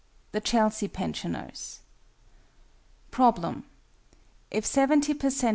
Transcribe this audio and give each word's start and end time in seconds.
THE 0.31 0.41
CHELSEA 0.41 0.87
PENSIONERS. 0.89 1.81
Problem. 3.11 3.65
If 4.49 4.65
70 4.65 5.13
per 5.13 5.29
cent. 5.29 5.49